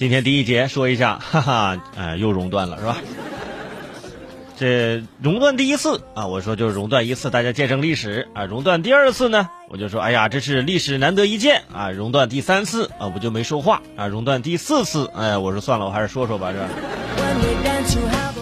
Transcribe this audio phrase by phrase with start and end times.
[0.00, 2.96] 今天第一节说一下， 哈哈，呃，又熔断了是吧？
[4.56, 8.46] 这熔断第一次啊，我说就是熔断一次，大家见证历史啊。
[8.46, 11.90] 熔断第二次呢，我就说，哎呀，这是历史难得一见啊。
[11.90, 14.06] 熔断第三次啊，我就没说话啊。
[14.06, 16.68] 熔断第四次，哎，我说算了，我还是说说吧，是吧？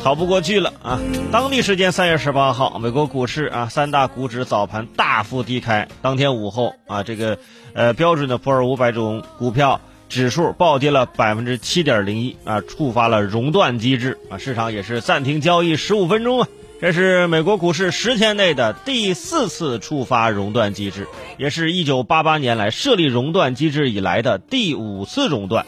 [0.04, 1.00] 逃不过去了啊！
[1.32, 7.36] 当地时间三月十八号，美国股市啊三大股指早盘大幅低开，当天午后啊，这个
[7.74, 9.80] 呃标准的普尔五百种股票。
[10.08, 16.48] 指数暴跌了百分之七点零一啊，触发了熔断机制啊，市场也是暂停交易十五分钟啊。
[16.80, 25.66] 这是美国股市十天内的第四次触发熔断机制，也是一九八八年来设立熔断机制以来的第五次熔断。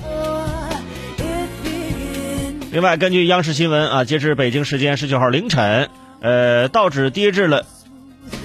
[2.72, 7.66] 另外，根据央视新闻啊，截至北京时间十九号凌晨，呃，道指跌至了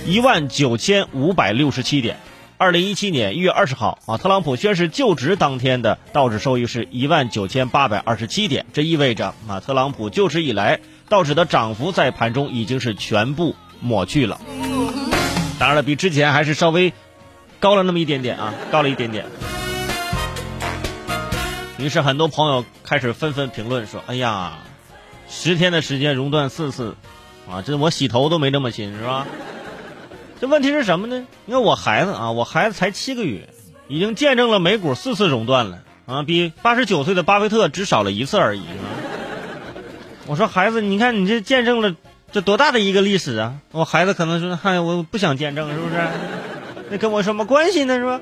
[0.08, 2.18] 一万九千五百六十七点。
[2.58, 14.40] 二零一七年一月二十号啊，特朗普宣誓就职当天的道指收益是一万九千八百二十七点，这意味着啊，特朗普就职以来道指的涨幅在盘中已经是全部抹去了。
[15.60, 16.94] 当然了，比之前还是稍微
[17.60, 19.26] 高了那么一点点啊，高了一点点。
[21.78, 24.60] 于是很多朋友开始纷纷评论说：“哎呀，
[25.28, 26.96] 十天的时间熔断四次，
[27.52, 29.28] 啊，这我洗头都没这么勤是吧？”
[30.46, 31.26] 问题是什么呢？
[31.46, 33.50] 你看我孩子啊，我孩子才七个月，
[33.88, 38.64] 已经见证了美股四次熔断了啊，比八十九岁的巴菲特只少了一次而已。
[40.28, 41.96] 我说孩子，你看你这见证了
[42.32, 43.54] 这多大的一个历史啊！
[43.72, 45.96] 我孩子可能说：“嗨，我不想见证，是不是？
[46.90, 47.98] 那跟我什么关系呢？
[47.98, 48.20] 是吧？”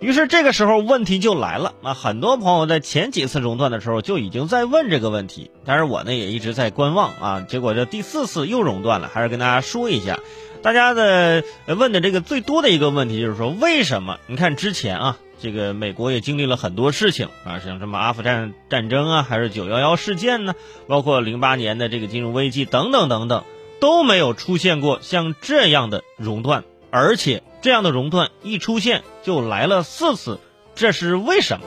[0.00, 1.92] 于是这个时候问题就来了啊！
[1.92, 7.40] 很多朋友在前几次熔断的时候就已经在问这个问题，但是我呢也一直在观望啊。
[7.42, 10.18] 结果这第四次又熔断了，还是跟大家说一下，
[10.62, 14.18] 大家的问的这个最多的一个问题就是说，为什么？
[14.26, 20.54] 你看之前啊，这个美国也经历了很多事情啊，像什么阿富汗战争啊，还是九幺幺事件呢，
[20.86, 23.44] 包括零八年的这个金融危机等等等等，
[23.80, 26.64] 都没有出现过像这样的熔断。
[26.90, 30.40] 而且这样的熔断一出现就来了四次，
[30.74, 31.66] 这是为什么？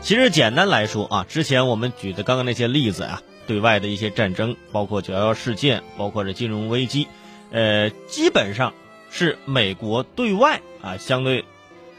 [0.00, 7.08] 其实简单来说啊，之前我们举的刚刚那些例子啊，对外的一些战争，包括九幺幺事件，包括这金融危机，
[7.50, 8.72] 呃，基本上
[9.10, 11.44] 是美国对外啊相对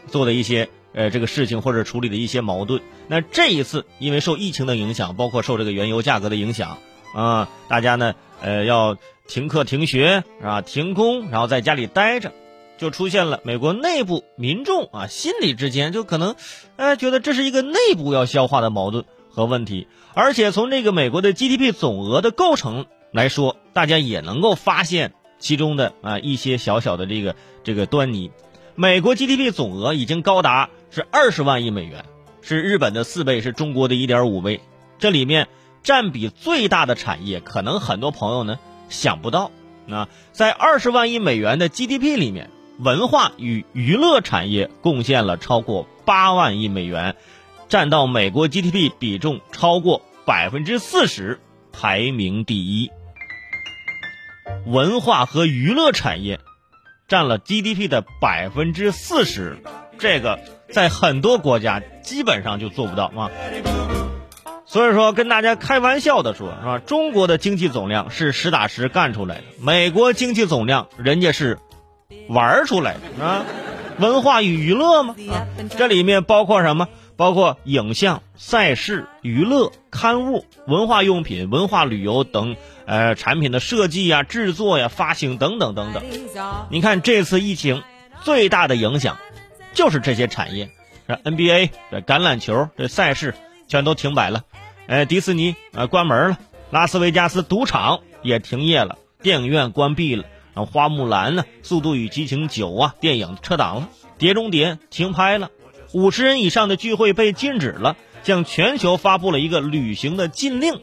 [0.07, 0.69] 做的一些。
[0.93, 6.77] 呃，这个事情或者处理的一些矛盾，那这一次因为受疫情的影响，包括受这个原油价格的影响
[7.13, 10.61] 啊，大家呢，呃，要停课停学是吧？
[10.61, 12.31] 停工，然后在家里待着，
[12.77, 16.35] 就出现了美国内部民众啊心理之间就可能，
[16.75, 28.31] 呃，觉得这是一个内部要消化的矛盾和问题，而且从这个美国的 GDP 总额的构成来说，大家也能够发现其中的啊一些小小的这个这个端倪。
[28.75, 32.05] 美国 GDP 总额已经高达是二十万亿美元，
[32.43, 34.61] 是日本的四倍，是中国的一点五倍。
[34.99, 35.47] 这里面
[35.81, 38.59] 占比最大的产业，可能很多朋友呢
[38.89, 39.49] 想不到。
[39.87, 47.15] 那在二十万亿美元的 GDP 里面，文化与娱乐产业贡献了超过八万亿美元，
[47.69, 51.39] 占到美国 GDP 比重超过百分之四十，
[51.71, 52.91] 排名第一。
[54.67, 56.39] 文化和娱乐产业。
[57.05, 59.57] 占了 GDP 的百分之四十，
[60.03, 60.37] 这个
[60.69, 63.31] 在很多国家基本上就做不到啊。
[64.65, 66.77] 所以说，跟大家开玩笑的说，是吧？
[66.79, 71.57] 中国的经济总量是实打实干出来的，美国经济总量人家是
[72.27, 73.45] 玩出来的啊。
[73.97, 75.15] 文化与娱乐吗？
[75.77, 76.89] 这里面包括什么？
[77.15, 82.57] 包括影像、赛事、娱乐、刊物、文化用品、文化旅游等。
[82.85, 86.03] 呃，产品的设计呀、制作呀、发行等等等等。
[86.69, 87.83] 你看这次疫情
[88.23, 89.17] 最大的影响，
[89.73, 90.69] 就是这些产业，
[91.07, 93.35] 是 NBA 这橄榄球这赛事
[93.67, 94.43] 全都停摆了，
[94.87, 96.37] 哎，迪士尼啊关门了，
[96.71, 105.49] 拉斯维加斯赌场也停业了，电影院关闭了，啊，花木兰呢，速度与激情九啊电影撤档了，碟中谍停拍了，
[105.93, 110.81] 五十人以上的聚会被禁止了，向全球发布了一个旅行的禁令。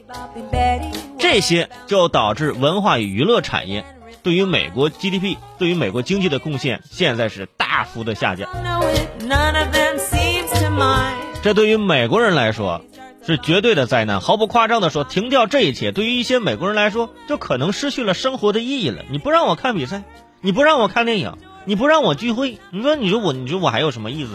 [1.17, 3.85] 这些就导致文化与娱乐产业
[4.23, 8.49] 对于美国 GDP、对于美国经济的贡献现在是大幅的下降。
[11.41, 12.81] 这对于美国人来说
[13.25, 19.03] 是绝对的灾难，毫不夸张的说，停掉这一切，对于一些美国人来说，就可能失去了生活的意义了。
[19.09, 20.03] 你不让我看比赛，
[20.41, 24.31] 你不让我看电影，你不让我聚会，你说你说我你说我还有什么意思？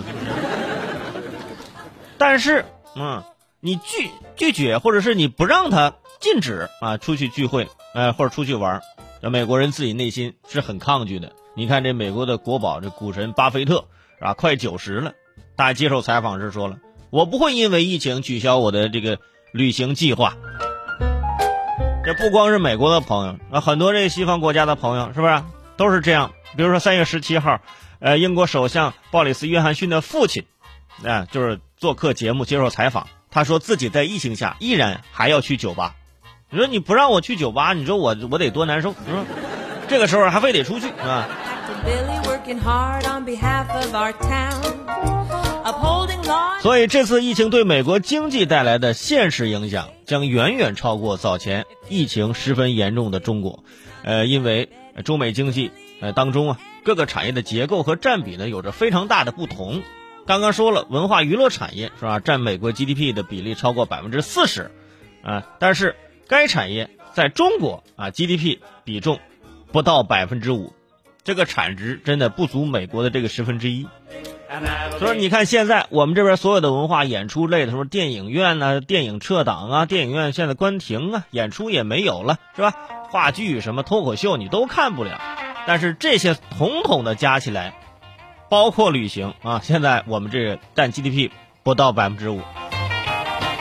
[2.18, 3.22] 但是，嗯，
[3.60, 8.80] 你拒拒绝，或者是你不让他禁止啊出去聚会，呃，或者出去玩，
[9.22, 11.32] 这美国人自己内心是很抗拒的。
[11.54, 13.86] 你看这美国的国宝，这股神巴菲特
[14.20, 15.12] 啊，快九十了，
[15.56, 16.78] 他接受采访时说了
[17.10, 19.18] ：“我不会因为疫情取消我的这个
[19.52, 20.36] 旅行计划。”
[22.04, 25.42] 这不光是美国的朋友啊，很多这西方国家的朋友是不是
[25.76, 26.32] 都是这样？
[26.56, 27.60] 比如说三月十七号，
[27.98, 30.44] 呃，英国首相鲍里斯·约翰逊的父亲，
[31.04, 35.96] 啊，就是做客节目接受采访，他说自己在疫情下依然还要去酒吧。
[36.48, 39.24] 你说你不让我去酒吧，你说我我得多难受，是吧？
[39.88, 41.28] 这个时候还非得出去，是吧？
[46.60, 53.64] 所以这次疫情对美国经济带来的现实影响，将远远超过早前疫情十分严重的中国。
[54.04, 54.70] 呃，因为
[55.04, 59.82] 中美经济呃当中啊，各个产业的结构和占比呢有着非常大的不同。
[60.26, 64.70] 刚刚说了，文化娱乐产业是吧，占美国 GDP 的比例超过百分之四十，
[65.24, 65.96] 啊，但是
[66.28, 69.18] 该产业在中国啊 GDP 比重
[69.72, 70.72] 不到百分之五，
[71.24, 73.86] 这个产值真的不足美国的这个十分之一。
[74.98, 78.80] 所以你看，现在我们这边所有的文化演出类的，什么电影院呢？
[78.80, 82.72] 电影撤档啊，电影院现在关停啊，演出也没有了，是吧？
[83.10, 85.20] 话剧什么脱口秀你都看不了。
[85.66, 87.74] 但是这些统统的加起来，
[88.48, 91.30] 包括旅行啊，现在我们这占 GDP
[91.64, 92.40] 不到百分之五。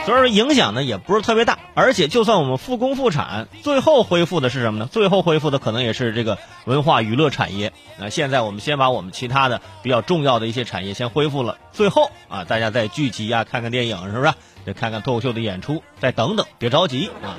[0.06, 4.88] 所以说影响呢也不是特别大，而且就算我们复工复产，最后恢复的是什么呢？
[4.90, 7.72] 最后恢复的可能也是这个文化娱乐产业。
[7.98, 14.32] 那现在我们先把我们其他的比较重要的一些产业先恢复了，最后啊，大家再聚集啊，看看电影，是不是？
[14.64, 17.34] 再看看脱口秀的演出，再等等，别着急啊，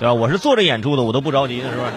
[0.00, 0.12] 对吧？
[0.12, 1.92] 我是做着演出的，我都不着急呢，是不是？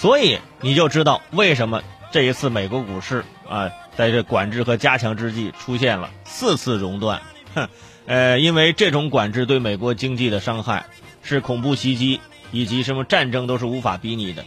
[0.00, 1.82] 所以你就知道为什么。
[2.12, 7.20] 这一次，美国股市啊，在这管制和加强之际，出现了四次熔断。
[7.54, 7.68] 哼，
[8.06, 10.86] 呃，因为这种管制对美国经济的伤害，
[11.22, 12.20] 是恐怖袭击
[12.52, 14.44] 以及什么战争都是无法比拟的。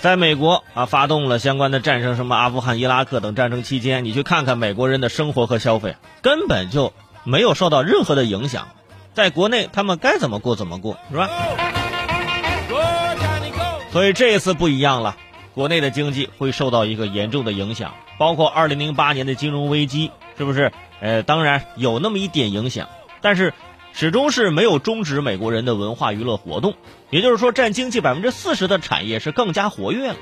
[0.00, 6.92] 在美国啊，发动了相关的战争，什么阿富汗、伊拉克等战争期间，你去看看美国人的生活和消费，根本就
[7.24, 8.68] 没有受到任何的影响。
[9.12, 11.28] 在国内，他们该怎么过怎么过，是吧？
[13.90, 15.16] 所以这一次不一样了。
[15.58, 20.70] 国内的经济会受到一个严重的影响，包括二零零八年的金融危机，是不是？
[21.00, 22.88] 呃，当然有那么一点影响，
[23.22, 23.52] 但是
[23.92, 26.74] 始终是没有终止美国人的文化娱乐活动。
[27.10, 30.16] 也就是说，占经济百分之四十的产业是更加活跃了，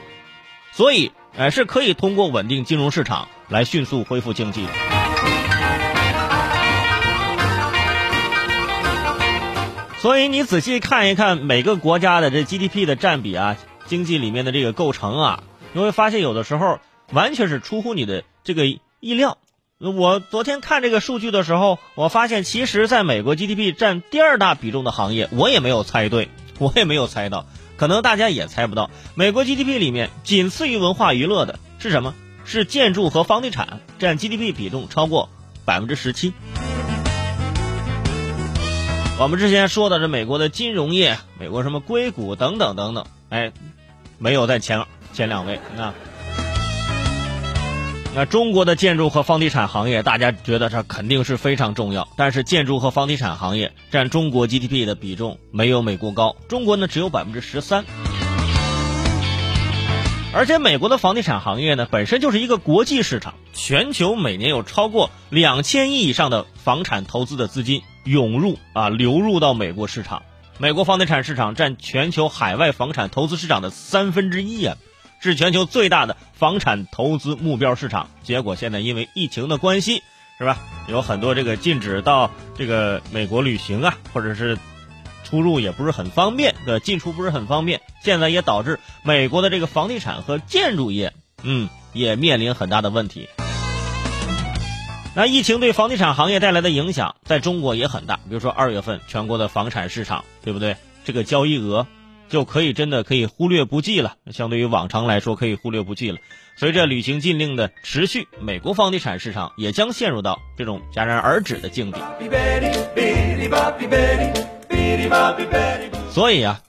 [0.72, 4.72] 所以，呃，是可以通过稳定金融市场来迅速恢复经济的。
[9.98, 13.54] 所以，你仔细看一看每个国家的这 GDP 的占比啊。
[13.86, 15.42] 经济里面的这个构成啊，
[15.72, 16.80] 你会发现有的时候
[17.12, 19.38] 完全是出乎你的这个意料。
[19.78, 27.46] 我昨天看这个数据的时候，我发现其实在美国 GDP 占第二大比重的行业，我也没有猜对，我也没有猜到，
[27.76, 28.90] 可能大家也猜不到。
[29.14, 32.14] 美国 GDP 里面仅次于文化娱乐的是什么？
[32.46, 35.28] 是建筑和房地产，占 GDP 比重超过
[35.64, 36.32] 百分之十七。
[39.18, 43.52] 我们之前说的是美国的金融业，美国什么硅谷等等等等，哎。
[44.18, 44.82] 没有在前
[45.12, 45.92] 前两位，那
[48.14, 52.08] 那中国的建筑和房地产行业，大家觉得这肯定是非常重要。
[52.16, 57.84] 但是建筑和房地产行业占中国 GDP 的比重没有美国高，中国呢只有百分之十三。
[60.32, 70.22] 而且美国的房地产行业呢本身就是一个国际市场，全球每年有超过两千亿以上的房产投资的资金涌入啊流入到美国市场。
[70.58, 74.78] 美国房地产市场占全球海外房产投资市场的三分之一啊，
[75.20, 78.08] 是全球最大的房产投资目标市场。
[78.22, 80.02] 结果现在因为疫情的关系，
[80.38, 80.58] 是吧？
[80.88, 84.56] 有很多这个禁止到这个美国旅行啊，或者是
[85.24, 87.82] 出入也不是很方便，对，进出不是很方便。
[88.02, 93.28] 现在也导致美国的这个房地产和建筑业，嗯，也面临很大的问题。
[95.16, 98.16] 那疫情对房地产行业带来的影响，在中国也很大。
[98.28, 100.76] 比如说二月份全国的房产市场，对不对？
[101.06, 101.86] 这个交易额
[102.28, 104.16] 就可以真的可以忽略不计了。
[104.30, 106.18] 相对于往常来说，可以忽略不计了。
[106.58, 111.98] 随着旅行禁令的持续，美国房地产市场也将陷入到这种戛然而止的境地。
[116.10, 116.60] 所以啊，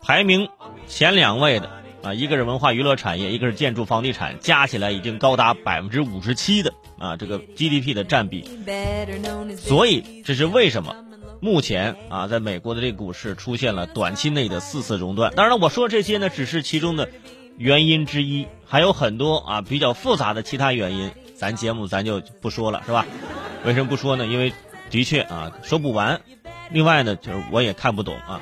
[0.00, 0.48] 排名
[0.88, 1.70] 前两位的
[2.02, 6.72] 啊，一个是文化娱乐产业，一个是建筑房地产，加起来已经高达百分之五十七的。
[6.98, 8.44] 啊，这个 GDP 的占比，
[9.56, 10.94] 所以这是为什么
[11.40, 15.32] 目前啊，在美国的这个股市出现了短期内的四次熔断。
[15.34, 17.08] 当然了，我说这些呢，只是其中的
[17.56, 23.04] 原因之一，还有很多啊比较复杂的其他原因，咱节目咱就不说了，是吧？
[23.64, 24.24] 为什么不说呢？
[24.24, 24.52] 因为
[24.88, 26.20] 的确啊说不完，
[26.70, 28.40] 另外呢就是我也看不懂啊。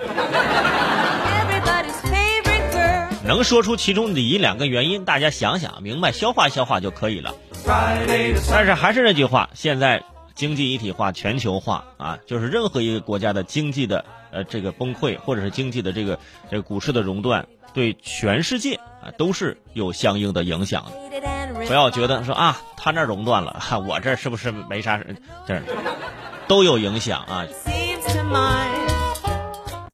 [3.30, 7.32] 能说出其中的一两个原因，大家想想明白，消化消化就可以了。
[7.64, 10.02] 但是还是那句话，现在
[10.34, 16.18] 经济一体化、全球化啊，就是任何一个国家的经济的呃这个崩溃，或者是经济的这个
[16.50, 20.90] 这个股市的熔断，对全世界啊都是有相应的影响。
[21.68, 25.00] 不要觉得说啊，他那熔断了，我这是不是没啥？
[25.46, 25.62] 这
[26.49, 27.46] 都有影响啊。